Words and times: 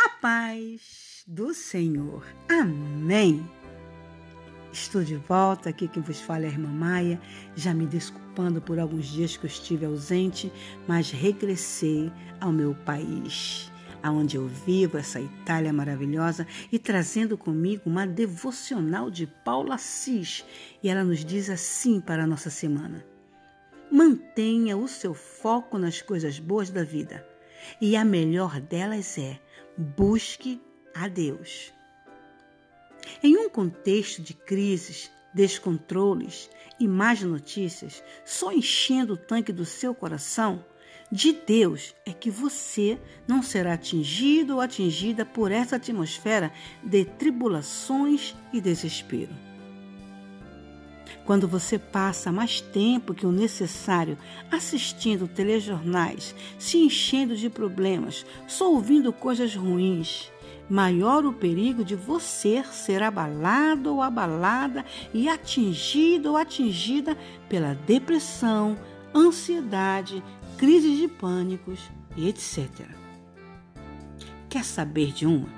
A 0.00 0.10
paz 0.10 1.24
do 1.26 1.52
Senhor. 1.52 2.24
Amém. 2.48 3.44
Estou 4.72 5.02
de 5.02 5.16
volta, 5.16 5.70
aqui 5.70 5.88
quem 5.88 6.00
vos 6.00 6.20
fala 6.20 6.44
a 6.44 6.48
irmã 6.48 6.68
Maia, 6.68 7.20
já 7.56 7.74
me 7.74 7.84
desculpando 7.84 8.62
por 8.62 8.78
alguns 8.78 9.08
dias 9.08 9.36
que 9.36 9.44
eu 9.44 9.48
estive 9.48 9.84
ausente, 9.84 10.52
mas 10.86 11.10
regressei 11.10 12.12
ao 12.40 12.52
meu 12.52 12.76
país, 12.76 13.72
aonde 14.00 14.36
eu 14.36 14.46
vivo, 14.46 14.98
essa 14.98 15.20
Itália 15.20 15.72
maravilhosa, 15.72 16.46
e 16.70 16.78
trazendo 16.78 17.36
comigo 17.36 17.82
uma 17.86 18.06
devocional 18.06 19.10
de 19.10 19.26
Paula 19.26 19.74
Assis, 19.74 20.44
e 20.80 20.88
ela 20.88 21.02
nos 21.02 21.24
diz 21.24 21.50
assim 21.50 22.00
para 22.00 22.22
a 22.22 22.26
nossa 22.26 22.50
semana: 22.50 23.04
Mantenha 23.90 24.76
o 24.76 24.86
seu 24.86 25.12
foco 25.12 25.76
nas 25.76 26.00
coisas 26.00 26.38
boas 26.38 26.70
da 26.70 26.84
vida, 26.84 27.26
e 27.80 27.96
a 27.96 28.04
melhor 28.04 28.60
delas 28.60 29.18
é 29.18 29.40
busque 29.78 30.60
a 30.94 31.06
Deus. 31.06 31.72
Em 33.22 33.36
um 33.38 33.48
contexto 33.48 34.20
de 34.20 34.34
crises, 34.34 35.10
descontroles 35.32 36.50
e 36.80 36.88
más 36.88 37.22
notícias, 37.22 38.02
só 38.24 38.52
enchendo 38.52 39.14
o 39.14 39.16
tanque 39.16 39.52
do 39.52 39.64
seu 39.64 39.94
coração, 39.94 40.64
de 41.10 41.32
Deus 41.32 41.94
é 42.04 42.12
que 42.12 42.30
você 42.30 42.98
não 43.26 43.42
será 43.42 43.74
atingido 43.74 44.56
ou 44.56 44.60
atingida 44.60 45.24
por 45.24 45.50
essa 45.50 45.76
atmosfera 45.76 46.52
de 46.82 47.04
tribulações 47.04 48.34
e 48.52 48.60
desespero. 48.60 49.47
Quando 51.28 51.46
você 51.46 51.78
passa 51.78 52.32
mais 52.32 52.62
tempo 52.62 53.12
que 53.12 53.26
o 53.26 53.30
necessário 53.30 54.16
assistindo 54.50 55.28
telejornais, 55.28 56.34
se 56.58 56.78
enchendo 56.78 57.36
de 57.36 57.50
problemas, 57.50 58.24
só 58.46 58.72
ouvindo 58.72 59.12
coisas 59.12 59.54
ruins, 59.54 60.32
maior 60.70 61.26
o 61.26 61.32
perigo 61.34 61.84
de 61.84 61.94
você 61.94 62.64
ser 62.72 63.02
abalado 63.02 63.92
ou 63.92 64.00
abalada 64.00 64.86
e 65.12 65.28
atingido 65.28 66.30
ou 66.30 66.36
atingida 66.38 67.14
pela 67.46 67.74
depressão, 67.74 68.78
ansiedade, 69.14 70.24
crises 70.56 70.96
de 70.96 71.08
pânicos 71.08 71.90
e 72.16 72.26
etc. 72.26 72.70
Quer 74.48 74.64
saber 74.64 75.12
de 75.12 75.26
uma? 75.26 75.48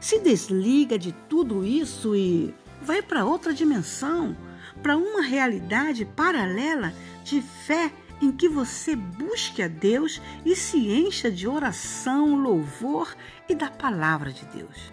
Se 0.00 0.18
desliga 0.18 0.98
de 0.98 1.12
tudo 1.28 1.64
isso 1.64 2.16
e 2.16 2.52
vai 2.84 3.00
para 3.02 3.24
outra 3.24 3.52
dimensão, 3.52 4.36
para 4.82 4.96
uma 4.96 5.22
realidade 5.22 6.04
paralela 6.04 6.92
de 7.24 7.40
fé 7.40 7.90
em 8.20 8.30
que 8.30 8.48
você 8.48 8.94
busque 8.94 9.62
a 9.62 9.68
Deus 9.68 10.20
e 10.44 10.54
se 10.54 10.76
encha 10.88 11.30
de 11.30 11.48
oração, 11.48 12.36
louvor 12.36 13.14
e 13.48 13.54
da 13.54 13.70
palavra 13.70 14.32
de 14.32 14.44
Deus. 14.46 14.92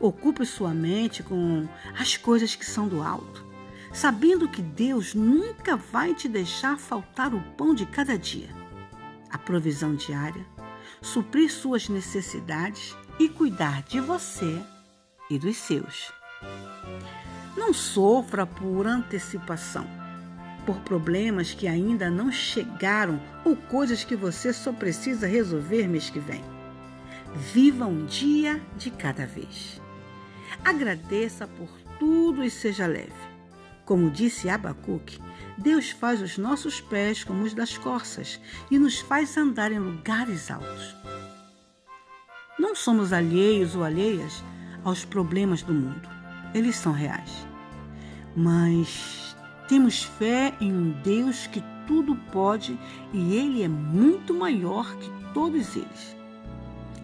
Ocupe 0.00 0.44
sua 0.44 0.74
mente 0.74 1.22
com 1.22 1.66
as 1.98 2.16
coisas 2.16 2.54
que 2.54 2.66
são 2.66 2.86
do 2.86 3.02
alto, 3.02 3.44
sabendo 3.92 4.48
que 4.48 4.60
Deus 4.60 5.14
nunca 5.14 5.76
vai 5.76 6.14
te 6.14 6.28
deixar 6.28 6.76
faltar 6.78 7.32
o 7.32 7.40
pão 7.56 7.74
de 7.74 7.86
cada 7.86 8.18
dia, 8.18 8.50
a 9.30 9.38
provisão 9.38 9.94
diária, 9.94 10.44
suprir 11.00 11.50
suas 11.50 11.88
necessidades 11.88 12.96
e 13.18 13.28
cuidar 13.28 13.82
de 13.82 14.00
você 14.00 14.60
e 15.30 15.38
dos 15.38 15.56
seus. 15.56 16.17
Não 17.56 17.72
sofra 17.72 18.46
por 18.46 18.86
antecipação, 18.86 19.86
por 20.64 20.78
problemas 20.80 21.52
que 21.52 21.66
ainda 21.66 22.08
não 22.08 22.30
chegaram 22.30 23.20
ou 23.44 23.56
coisas 23.56 24.04
que 24.04 24.14
você 24.14 24.52
só 24.52 24.72
precisa 24.72 25.26
resolver 25.26 25.88
mês 25.88 26.08
que 26.08 26.20
vem. 26.20 26.42
Viva 27.52 27.84
um 27.84 28.06
dia 28.06 28.62
de 28.76 28.90
cada 28.90 29.26
vez. 29.26 29.82
Agradeça 30.64 31.46
por 31.46 31.68
tudo 31.98 32.44
e 32.44 32.50
seja 32.50 32.86
leve. 32.86 33.12
Como 33.84 34.10
disse 34.10 34.48
Abacuque, 34.48 35.20
Deus 35.56 35.90
faz 35.90 36.22
os 36.22 36.38
nossos 36.38 36.80
pés 36.80 37.24
como 37.24 37.42
os 37.42 37.54
das 37.54 37.76
corças 37.76 38.40
e 38.70 38.78
nos 38.78 39.00
faz 39.00 39.36
andar 39.36 39.72
em 39.72 39.78
lugares 39.78 40.50
altos. 40.50 40.96
Não 42.58 42.74
somos 42.74 43.12
alheios 43.12 43.74
ou 43.74 43.82
alheias 43.82 44.44
aos 44.84 45.04
problemas 45.04 45.62
do 45.62 45.74
mundo 45.74 46.17
eles 46.54 46.76
são 46.76 46.92
reais. 46.92 47.46
Mas 48.36 49.36
temos 49.68 50.02
fé 50.02 50.54
em 50.60 50.72
um 50.72 50.90
Deus 51.02 51.46
que 51.46 51.62
tudo 51.86 52.14
pode 52.30 52.78
e 53.12 53.34
Ele 53.34 53.62
é 53.62 53.68
muito 53.68 54.34
maior 54.34 54.94
que 54.96 55.10
todos 55.32 55.76
eles. 55.76 56.16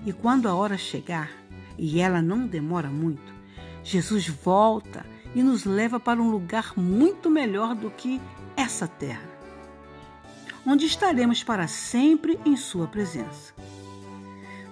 E 0.07 0.13
quando 0.13 0.47
a 0.47 0.55
hora 0.55 0.77
chegar, 0.77 1.31
e 1.79 2.01
ela 2.01 2.21
não 2.21 2.47
demora 2.47 2.89
muito, 2.89 3.35
Jesus 3.83 4.29
volta 4.29 5.05
e 5.35 5.43
nos 5.43 5.65
leva 5.65 5.99
para 5.99 6.21
um 6.21 6.31
lugar 6.31 6.73
muito 6.77 7.31
melhor 7.31 7.75
do 7.75 7.91
que 7.91 8.21
essa 8.57 8.87
terra, 8.87 9.29
onde 10.67 10.87
estaremos 10.87 11.43
para 11.43 11.67
sempre 11.67 12.39
em 12.45 12.57
Sua 12.57 12.87
presença. 12.87 13.53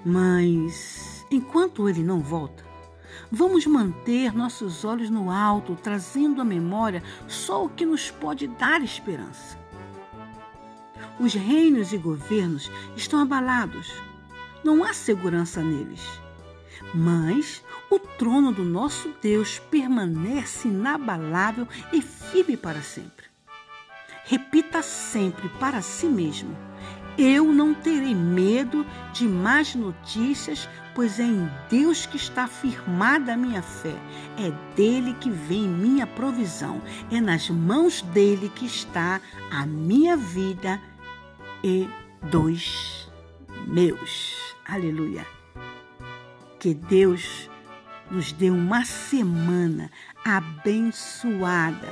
Mas 0.04 1.24
enquanto 1.30 1.88
Ele 1.88 2.02
não 2.02 2.20
volta, 2.20 2.64
Vamos 3.34 3.64
manter 3.64 4.34
nossos 4.34 4.84
olhos 4.84 5.08
no 5.08 5.30
alto, 5.30 5.74
trazendo 5.74 6.42
à 6.42 6.44
memória 6.44 7.02
só 7.26 7.64
o 7.64 7.68
que 7.70 7.86
nos 7.86 8.10
pode 8.10 8.46
dar 8.46 8.82
esperança. 8.82 9.58
Os 11.18 11.32
reinos 11.32 11.94
e 11.94 11.96
governos 11.96 12.70
estão 12.94 13.18
abalados. 13.18 13.90
Não 14.62 14.84
há 14.84 14.92
segurança 14.92 15.62
neles. 15.62 16.02
Mas 16.94 17.64
o 17.90 17.98
trono 17.98 18.52
do 18.52 18.64
nosso 18.64 19.10
Deus 19.22 19.58
permanece 19.58 20.68
inabalável 20.68 21.66
e 21.90 22.02
firme 22.02 22.54
para 22.54 22.82
sempre. 22.82 23.24
Repita 24.26 24.82
sempre 24.82 25.48
para 25.58 25.80
si 25.80 26.04
mesmo 26.04 26.54
eu 27.18 27.52
não 27.52 27.74
terei 27.74 28.14
medo 28.14 28.86
de 29.12 29.26
más 29.28 29.74
notícias, 29.74 30.68
pois 30.94 31.20
é 31.20 31.24
em 31.24 31.50
Deus 31.68 32.06
que 32.06 32.16
está 32.16 32.46
firmada 32.46 33.34
a 33.34 33.36
minha 33.36 33.62
fé. 33.62 33.94
É 34.38 34.50
dele 34.74 35.14
que 35.20 35.30
vem 35.30 35.68
minha 35.68 36.06
provisão. 36.06 36.80
É 37.10 37.20
nas 37.20 37.50
mãos 37.50 38.02
dele 38.02 38.50
que 38.54 38.64
está 38.64 39.20
a 39.50 39.66
minha 39.66 40.16
vida 40.16 40.80
e 41.62 41.88
dos 42.30 43.10
meus. 43.66 44.54
Aleluia. 44.64 45.26
Que 46.58 46.72
Deus 46.72 47.50
nos 48.10 48.32
dê 48.32 48.50
uma 48.50 48.84
semana 48.84 49.90
abençoada 50.24 51.88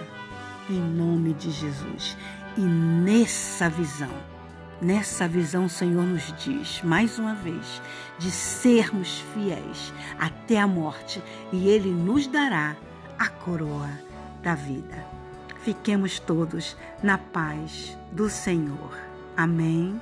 em 0.68 0.80
nome 0.80 1.34
de 1.34 1.50
Jesus. 1.50 2.16
E 2.56 2.60
nessa 2.60 3.68
visão 3.68 4.39
Nessa 4.80 5.28
visão, 5.28 5.66
o 5.66 5.68
Senhor 5.68 6.04
nos 6.04 6.32
diz, 6.42 6.80
mais 6.82 7.18
uma 7.18 7.34
vez, 7.34 7.82
de 8.18 8.30
sermos 8.30 9.22
fiéis 9.34 9.92
até 10.18 10.58
a 10.58 10.66
morte 10.66 11.22
e 11.52 11.68
Ele 11.68 11.90
nos 11.90 12.26
dará 12.26 12.76
a 13.18 13.28
coroa 13.28 13.90
da 14.42 14.54
vida. 14.54 15.04
Fiquemos 15.62 16.18
todos 16.18 16.76
na 17.02 17.18
paz 17.18 17.98
do 18.10 18.30
Senhor. 18.30 18.98
Amém. 19.36 20.00